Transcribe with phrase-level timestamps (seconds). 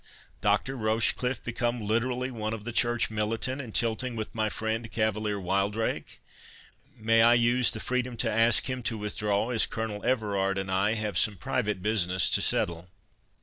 [0.41, 5.39] Doctor Rochecliffe become literally one of the church militant, and tilting with my friend cavalier
[5.39, 6.19] Wildrake?
[6.97, 10.95] May I use the freedom to ask him to withdraw, as Colonel Everard and I
[10.95, 12.89] have some private business to settle?"